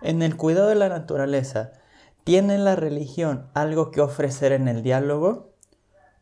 [0.00, 1.72] En el cuidado de la naturaleza,
[2.22, 5.54] ¿tiene la religión algo que ofrecer en el diálogo?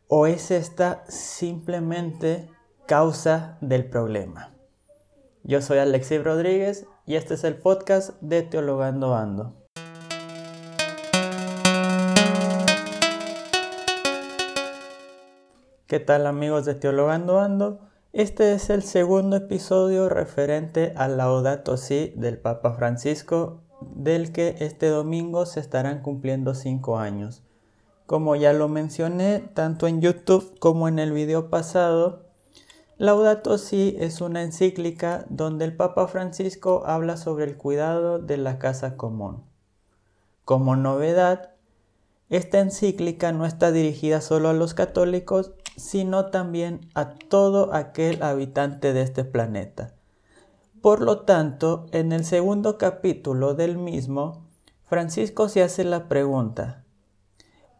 [0.07, 2.49] ¿O es esta simplemente
[2.87, 4.55] causa del problema?
[5.43, 9.53] Yo soy Alexis Rodríguez y este es el podcast de Teologando Ando.
[15.85, 17.81] ¿Qué tal amigos de Teologando Ando?
[18.11, 23.66] Este es el segundo episodio referente al Laudato Si del Papa Francisco
[23.97, 27.43] del que este domingo se estarán cumpliendo cinco años.
[28.05, 32.27] Como ya lo mencioné tanto en YouTube como en el video pasado,
[32.99, 38.59] Laudato Si es una encíclica donde el Papa Francisco habla sobre el cuidado de la
[38.59, 39.43] casa común.
[40.45, 41.51] Como novedad,
[42.29, 48.93] esta encíclica no está dirigida solo a los católicos, sino también a todo aquel habitante
[48.93, 49.96] de este planeta.
[50.87, 54.47] Por lo tanto, en el segundo capítulo del mismo,
[54.85, 56.85] Francisco se hace la pregunta,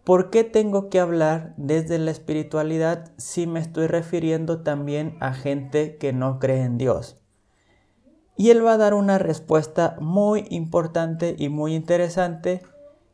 [0.04, 5.96] ¿por qué tengo que hablar desde la espiritualidad si me estoy refiriendo también a gente
[5.96, 7.16] que no cree en Dios?
[8.36, 12.62] Y él va a dar una respuesta muy importante y muy interesante,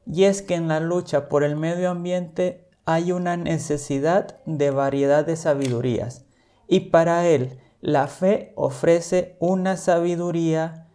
[0.07, 5.23] y es que en la lucha por el medio ambiente hay una necesidad de variedad
[5.23, 6.25] de sabidurías,
[6.67, 10.87] y para él la fe ofrece una sabiduría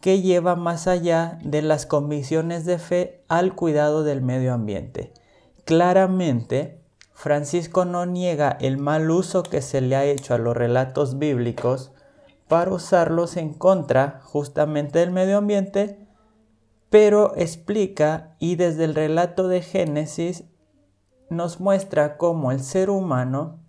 [0.00, 5.12] que lleva más allá de las convicciones de fe al cuidado del medio ambiente.
[5.66, 6.80] Claramente,
[7.12, 11.92] Francisco no niega el mal uso que se le ha hecho a los relatos bíblicos
[12.48, 16.08] para usarlos en contra justamente del medio ambiente,
[16.88, 20.44] pero explica y desde el relato de Génesis
[21.28, 23.67] nos muestra cómo el ser humano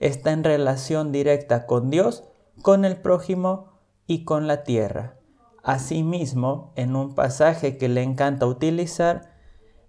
[0.00, 2.24] está en relación directa con Dios,
[2.62, 3.68] con el prójimo
[4.06, 5.16] y con la tierra.
[5.62, 9.34] Asimismo, en un pasaje que le encanta utilizar,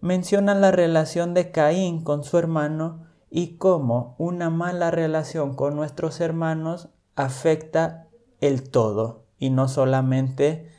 [0.02, 6.20] menciona la relación de Caín con su hermano y cómo una mala relación con nuestros
[6.20, 8.08] hermanos afecta
[8.42, 10.70] el todo y no solamente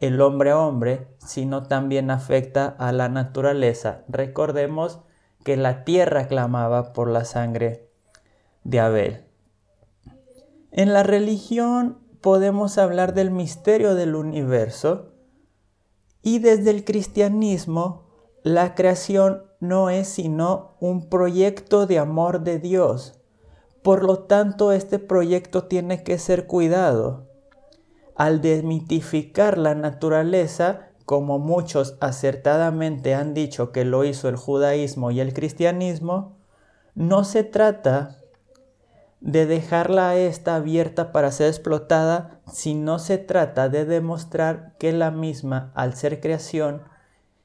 [0.00, 4.02] el hombre a hombre, sino también afecta a la naturaleza.
[4.08, 5.00] Recordemos
[5.44, 7.89] que la tierra clamaba por la sangre
[8.64, 9.24] de Abel.
[10.72, 15.12] En la religión podemos hablar del misterio del universo
[16.22, 18.04] y desde el cristianismo
[18.42, 23.20] la creación no es sino un proyecto de amor de Dios.
[23.82, 27.28] Por lo tanto, este proyecto tiene que ser cuidado.
[28.14, 35.20] Al desmitificar la naturaleza, como muchos acertadamente han dicho que lo hizo el judaísmo y
[35.20, 36.36] el cristianismo,
[36.94, 38.19] no se trata
[39.20, 45.10] de dejarla esta abierta para ser explotada si no se trata de demostrar que la
[45.10, 46.82] misma, al ser creación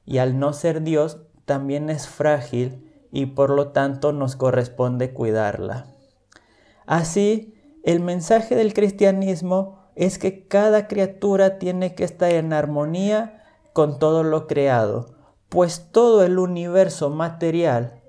[0.04, 5.86] y al no ser Dios, también es frágil y por lo tanto nos corresponde cuidarla.
[6.86, 7.54] Así,
[7.84, 14.22] el mensaje del cristianismo es que cada criatura tiene que estar en armonía con todo
[14.22, 15.14] lo creado,
[15.48, 18.02] pues todo el universo material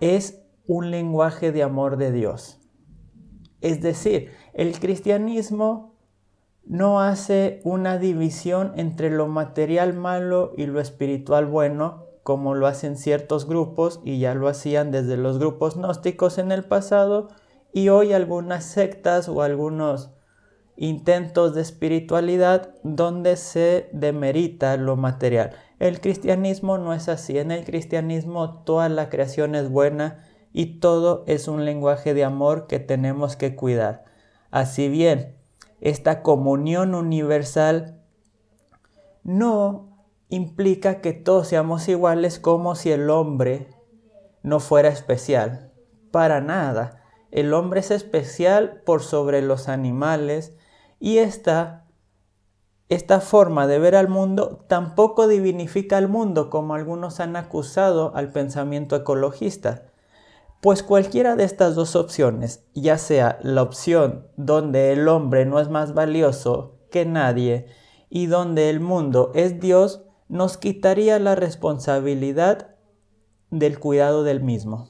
[0.00, 2.58] es un lenguaje de amor de Dios.
[3.60, 5.94] Es decir, el cristianismo
[6.66, 12.96] no hace una división entre lo material malo y lo espiritual bueno, como lo hacen
[12.96, 17.28] ciertos grupos y ya lo hacían desde los grupos gnósticos en el pasado
[17.72, 20.10] y hoy algunas sectas o algunos
[20.76, 25.52] intentos de espiritualidad donde se demerita lo material.
[25.78, 27.38] El cristianismo no es así.
[27.38, 30.24] En el cristianismo toda la creación es buena
[30.56, 34.04] y todo es un lenguaje de amor que tenemos que cuidar.
[34.52, 35.36] Así bien,
[35.80, 38.00] esta comunión universal
[39.24, 39.88] no
[40.28, 43.66] implica que todos seamos iguales como si el hombre
[44.44, 45.72] no fuera especial.
[46.12, 47.02] Para nada.
[47.32, 50.56] El hombre es especial por sobre los animales
[51.00, 51.88] y esta,
[52.88, 58.30] esta forma de ver al mundo tampoco divinifica al mundo como algunos han acusado al
[58.30, 59.90] pensamiento ecologista.
[60.64, 65.68] Pues cualquiera de estas dos opciones, ya sea la opción donde el hombre no es
[65.68, 67.66] más valioso que nadie
[68.08, 72.76] y donde el mundo es Dios, nos quitaría la responsabilidad
[73.50, 74.88] del cuidado del mismo.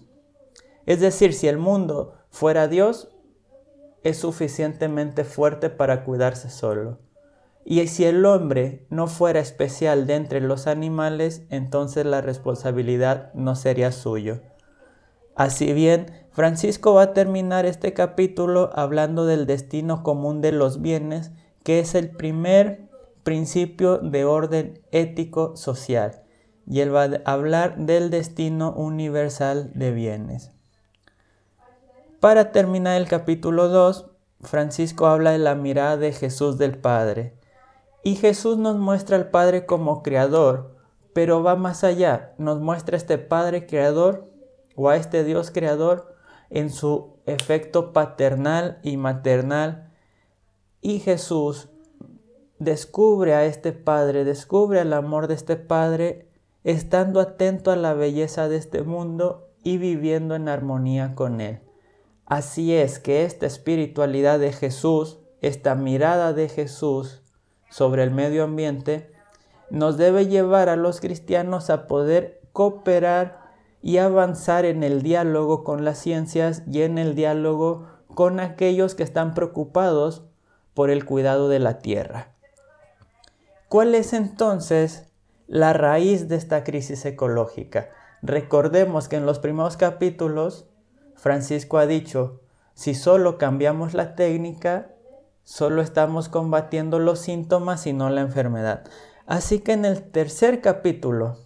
[0.87, 3.09] Es decir, si el mundo fuera Dios,
[4.05, 7.01] es suficientemente fuerte para cuidarse solo.
[7.65, 13.57] Y si el hombre no fuera especial de entre los animales, entonces la responsabilidad no
[13.57, 14.41] sería suyo.
[15.35, 21.33] Así bien, Francisco va a terminar este capítulo hablando del destino común de los bienes,
[21.63, 22.89] que es el primer
[23.23, 26.25] principio de orden ético social
[26.67, 30.51] y él va a hablar del destino universal de bienes.
[32.21, 34.07] Para terminar el capítulo 2,
[34.41, 37.35] Francisco habla de la mirada de Jesús del Padre.
[38.03, 40.77] Y Jesús nos muestra al Padre como creador,
[41.13, 44.31] pero va más allá, nos muestra este Padre creador
[44.77, 46.15] o a este Dios creador
[46.51, 49.91] en su efecto paternal y maternal.
[50.81, 51.69] Y Jesús
[52.59, 56.29] descubre a este Padre, descubre el amor de este Padre,
[56.63, 61.61] estando atento a la belleza de este mundo y viviendo en armonía con Él.
[62.27, 67.23] Así es que esta espiritualidad de Jesús, esta mirada de Jesús
[67.69, 69.13] sobre el medio ambiente,
[69.71, 73.44] nos debe llevar a los cristianos a poder cooperar
[73.85, 79.03] y avanzar en el diálogo con las ciencias y en el diálogo con aquellos que
[79.03, 80.25] están preocupados
[80.73, 82.29] por el cuidado de la tierra.
[83.69, 85.13] ¿Cuál es entonces
[85.49, 87.91] la raíz de esta crisis ecológica?
[88.23, 90.65] Recordemos que en los primeros capítulos
[91.15, 92.41] Francisco ha dicho,
[92.73, 94.93] si solo cambiamos la técnica,
[95.43, 98.85] solo estamos combatiendo los síntomas y no la enfermedad.
[99.27, 101.37] Así que en el tercer capítulo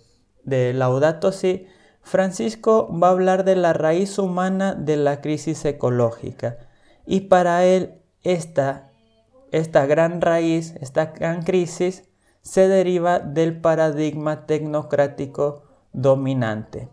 [0.45, 1.67] de Laudato Si,
[2.09, 6.57] Francisco va a hablar de la raíz humana de la crisis ecológica.
[7.05, 8.93] Y para él esta,
[9.53, 12.09] esta gran raíz, esta gran crisis,
[12.41, 16.89] se deriva del paradigma tecnocrático dominante,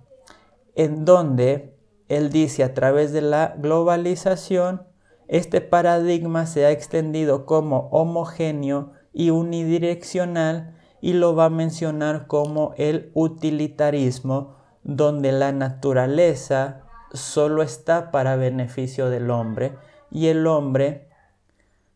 [0.75, 1.77] en donde
[2.09, 4.83] él dice a través de la globalización,
[5.29, 12.73] este paradigma se ha extendido como homogéneo y unidireccional y lo va a mencionar como
[12.75, 19.73] el utilitarismo, donde la naturaleza solo está para beneficio del hombre
[20.11, 21.09] y el hombre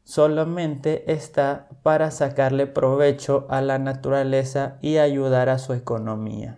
[0.04, 6.58] solamente está para sacarle provecho a la naturaleza y ayudar a su economía.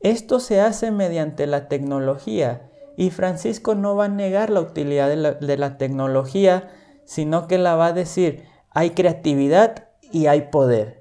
[0.00, 5.56] Esto se hace mediante la tecnología y Francisco no va a negar la utilidad de
[5.56, 6.68] la, tecnología,
[7.04, 10.97] sino que la va a decir, hay creatividad y hay poder.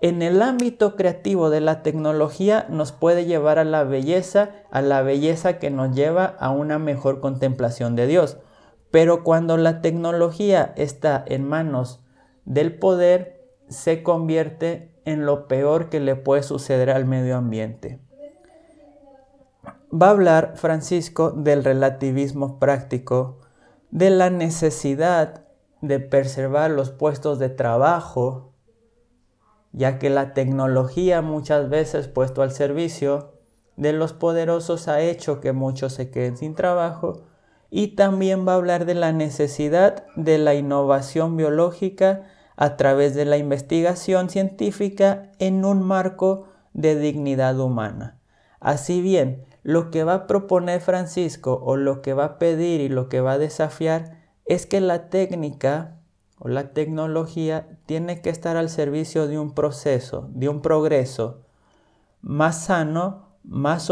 [0.00, 5.02] En el ámbito creativo de la tecnología nos puede llevar a la belleza, a la
[5.02, 8.38] belleza que nos lleva a una mejor contemplación de Dios.
[8.90, 12.02] Pero cuando la tecnología está en manos
[12.44, 18.00] del poder, se convierte en lo peor que le puede suceder al medio ambiente
[19.92, 23.38] va a hablar Francisco del relativismo práctico,
[23.90, 25.44] de la necesidad
[25.80, 28.49] de preservar los puestos de trabajo,
[29.72, 33.32] ya que la tecnología muchas veces puesto al servicio
[33.76, 37.22] de los poderosos ha hecho que muchos se queden sin trabajo,
[37.70, 42.26] y también va a hablar de la necesidad de la innovación biológica
[42.56, 48.18] a través de la investigación científica en un marco de dignidad humana.
[48.58, 52.88] Así bien, lo que va a proponer Francisco o lo que va a pedir y
[52.88, 55.99] lo que va a desafiar es que la técnica
[56.40, 61.42] o la tecnología tiene que estar al servicio de un proceso, de un progreso
[62.22, 63.90] más sano, más,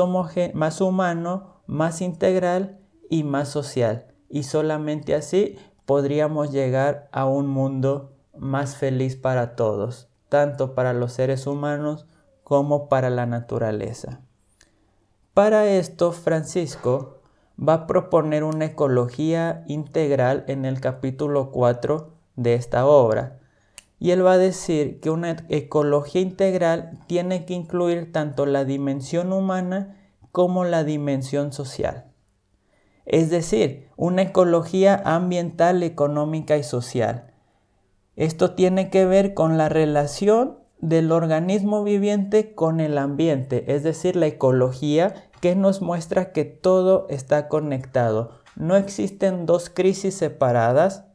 [0.55, 2.81] más humano, más integral
[3.11, 4.15] y más social.
[4.31, 11.13] Y solamente así podríamos llegar a un mundo más feliz para todos, tanto para los
[11.13, 12.07] seres humanos
[12.45, 14.23] como para la naturaleza.
[15.35, 17.19] Para esto, Francisco
[17.61, 23.41] va a proponer una ecología integral en el capítulo 4 de esta obra.
[23.99, 29.33] Y él va a decir que una ecología integral tiene que incluir tanto la dimensión
[29.33, 29.97] humana
[30.31, 32.05] como la dimensión social.
[33.07, 37.35] Es decir, una ecología ambiental, económica y social.
[38.15, 44.15] Esto tiene que ver con la relación del organismo viviente con el ambiente, es decir,
[44.15, 48.31] la ecología que nos muestra que todo está conectado.
[48.55, 51.08] No existen dos crisis separadas,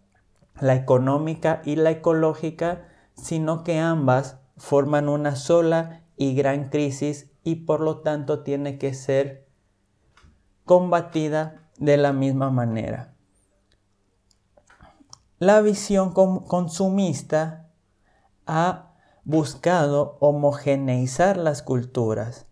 [0.63, 7.55] la económica y la ecológica, sino que ambas forman una sola y gran crisis y
[7.65, 9.45] por lo tanto tiene que ser
[10.63, 13.13] combatida de la misma manera.
[15.37, 17.69] La visión consumista
[18.45, 18.93] ha
[19.25, 22.47] buscado homogeneizar las culturas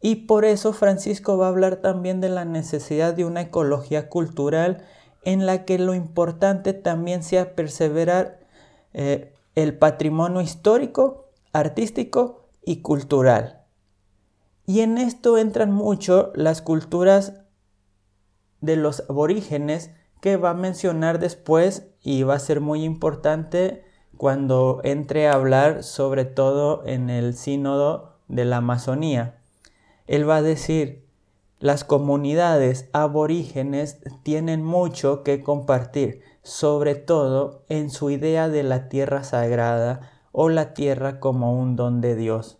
[0.00, 4.84] y por eso Francisco va a hablar también de la necesidad de una ecología cultural
[5.24, 8.40] en la que lo importante también sea perseverar
[8.92, 13.62] eh, el patrimonio histórico, artístico y cultural.
[14.66, 17.34] Y en esto entran mucho las culturas
[18.60, 19.90] de los aborígenes
[20.20, 23.84] que va a mencionar después y va a ser muy importante
[24.16, 29.38] cuando entre a hablar sobre todo en el sínodo de la Amazonía.
[30.06, 31.03] Él va a decir,
[31.64, 39.24] las comunidades aborígenes tienen mucho que compartir, sobre todo en su idea de la tierra
[39.24, 42.58] sagrada o la tierra como un don de Dios.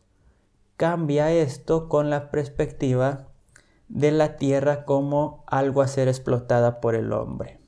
[0.79, 3.29] Cambia esto con la perspectiva
[3.89, 7.61] de la tierra como algo a ser explotada por el hombre.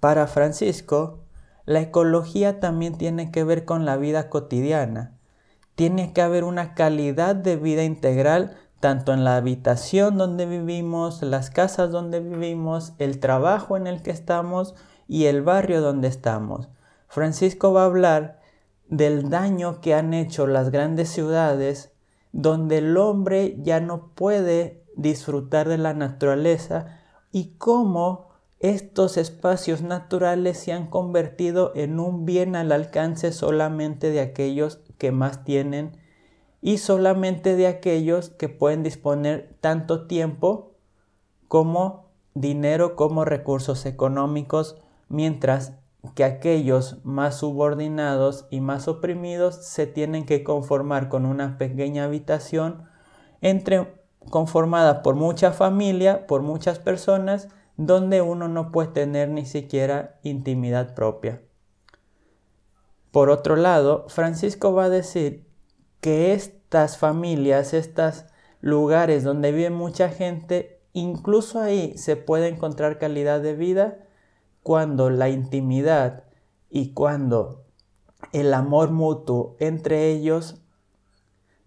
[0.00, 1.26] Para Francisco,
[1.66, 5.18] la ecología también tiene que ver con la vida cotidiana.
[5.74, 11.50] Tiene que haber una calidad de vida integral tanto en la habitación donde vivimos, las
[11.50, 14.74] casas donde vivimos, el trabajo en el que estamos
[15.06, 16.68] y el barrio donde estamos.
[17.08, 18.40] Francisco va a hablar
[18.88, 21.92] del daño que han hecho las grandes ciudades
[22.32, 26.98] donde el hombre ya no puede disfrutar de la naturaleza
[27.32, 34.20] y cómo estos espacios naturales se han convertido en un bien al alcance solamente de
[34.20, 35.99] aquellos que más tienen
[36.62, 40.74] y solamente de aquellos que pueden disponer tanto tiempo
[41.48, 44.76] como dinero como recursos económicos,
[45.08, 45.74] mientras
[46.14, 52.84] que aquellos más subordinados y más oprimidos se tienen que conformar con una pequeña habitación
[53.40, 54.00] entre
[54.30, 60.94] conformada por mucha familia, por muchas personas, donde uno no puede tener ni siquiera intimidad
[60.94, 61.42] propia.
[63.10, 65.49] Por otro lado, Francisco va a decir
[66.00, 68.24] que estas familias, estos
[68.60, 73.98] lugares donde vive mucha gente, incluso ahí se puede encontrar calidad de vida
[74.62, 76.24] cuando la intimidad
[76.68, 77.64] y cuando
[78.32, 80.60] el amor mutuo entre ellos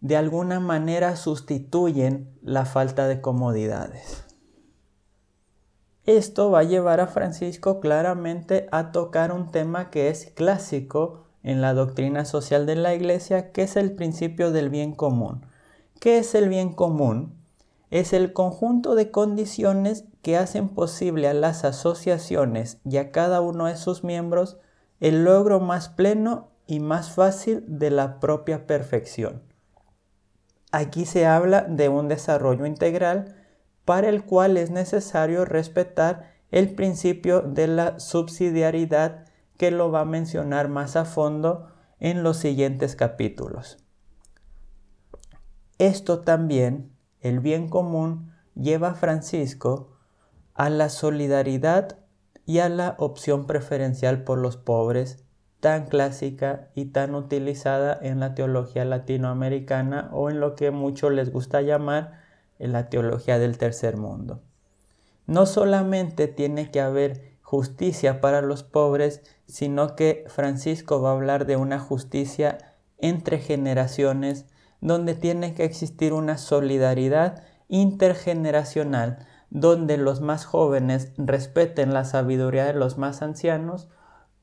[0.01, 4.25] de alguna manera sustituyen la falta de comodidades.
[6.05, 11.61] Esto va a llevar a Francisco claramente a tocar un tema que es clásico en
[11.61, 15.45] la doctrina social de la Iglesia, que es el principio del bien común.
[15.99, 17.35] ¿Qué es el bien común?
[17.91, 23.65] Es el conjunto de condiciones que hacen posible a las asociaciones y a cada uno
[23.65, 24.57] de sus miembros
[24.99, 29.43] el logro más pleno y más fácil de la propia perfección.
[30.71, 33.35] Aquí se habla de un desarrollo integral
[33.85, 39.25] para el cual es necesario respetar el principio de la subsidiariedad
[39.63, 41.69] que lo va a mencionar más a fondo
[42.01, 43.77] en los siguientes capítulos.
[45.77, 46.91] Esto también,
[47.21, 49.95] el bien común, lleva a Francisco
[50.53, 51.97] a la solidaridad
[52.45, 55.23] y a la opción preferencial por los pobres
[55.61, 61.31] tan clásica y tan utilizada en la teología latinoamericana o en lo que mucho les
[61.31, 62.19] gusta llamar
[62.59, 64.41] la teología del tercer mundo.
[65.25, 71.45] No solamente tiene que haber justicia para los pobres, sino que Francisco va a hablar
[71.45, 74.47] de una justicia entre generaciones,
[74.81, 82.73] donde tiene que existir una solidaridad intergeneracional, donde los más jóvenes respeten la sabiduría de
[82.73, 83.87] los más ancianos,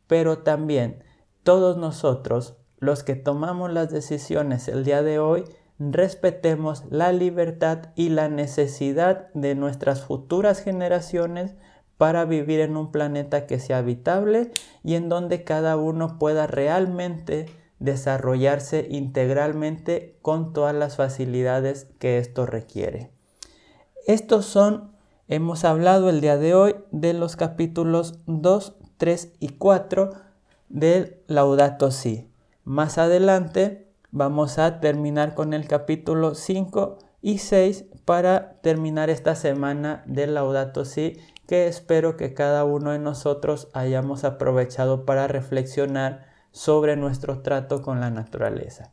[0.07, 1.03] pero también
[1.43, 5.43] todos nosotros, los que tomamos las decisiones el día de hoy,
[5.81, 11.57] respetemos la libertad y la necesidad de nuestras futuras generaciones
[12.01, 14.53] para vivir en un planeta que sea habitable
[14.83, 17.45] y en donde cada uno pueda realmente
[17.79, 23.11] desarrollarse integralmente con todas las facilidades que esto requiere.
[24.07, 24.97] Estos son,
[25.29, 30.09] hemos hablado el día de hoy de los capítulos 2, 3 y 4
[30.71, 32.31] del Laudato Si.
[32.65, 40.03] Más adelante Vamos a terminar con el capítulo 5 y 6 para terminar esta semana
[40.07, 46.97] del Laudato Si que espero que cada uno de nosotros hayamos aprovechado para reflexionar sobre
[46.97, 48.93] nuestro trato con la naturaleza.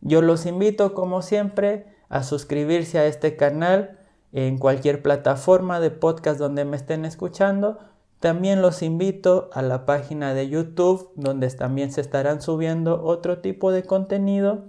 [0.00, 3.98] Yo los invito como siempre a suscribirse a este canal
[4.32, 7.78] en cualquier plataforma de podcast donde me estén escuchando
[8.24, 13.70] también los invito a la página de YouTube donde también se estarán subiendo otro tipo
[13.70, 14.64] de contenido,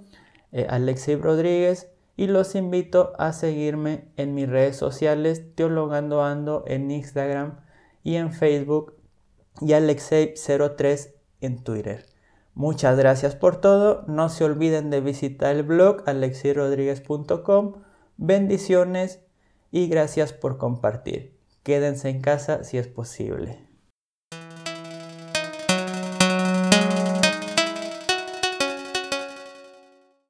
[0.51, 6.89] eh, Alexei Rodríguez, y los invito a seguirme en mis redes sociales, Teologando Ando en
[6.91, 7.59] Instagram
[8.03, 8.93] y en Facebook
[9.61, 12.05] y Alexei03 en Twitter.
[12.53, 14.05] Muchas gracias por todo.
[14.07, 17.73] No se olviden de visitar el blog alexeirodríguez.com.
[18.17, 19.19] Bendiciones
[19.71, 21.35] y gracias por compartir.
[21.63, 23.64] Quédense en casa si es posible.